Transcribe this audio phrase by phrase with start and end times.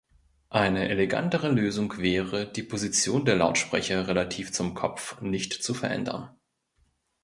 [0.49, 6.35] Eine elegantere Lösung wäre, die Position der Lautsprecher relativ zum Kopf nicht zu verändern.